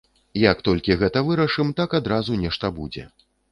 Як 0.51 0.63
толькі 0.67 0.97
гэта 1.01 1.23
вырашым, 1.29 1.75
так 1.81 1.89
адразу 2.01 2.41
нешта 2.47 2.75
будзе. 2.83 3.09